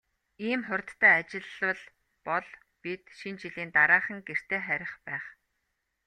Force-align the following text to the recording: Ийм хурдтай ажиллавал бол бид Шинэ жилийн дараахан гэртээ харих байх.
Ийм 0.47 0.61
хурдтай 0.67 1.13
ажиллавал 1.19 1.81
бол 2.25 2.47
бид 2.81 3.01
Шинэ 3.17 3.39
жилийн 3.41 3.69
дараахан 3.77 4.19
гэртээ 4.27 4.61
харих 4.67 4.93
байх. 5.05 5.25